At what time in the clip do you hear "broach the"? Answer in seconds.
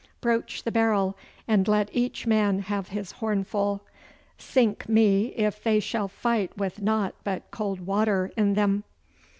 0.19-0.71